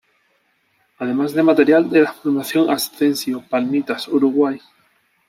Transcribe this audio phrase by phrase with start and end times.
[0.97, 4.59] Además de material de la Formación Ascencio, Palmitas, Uruguay.